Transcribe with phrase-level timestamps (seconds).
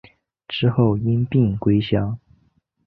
[0.47, 2.17] 之后因病归乡。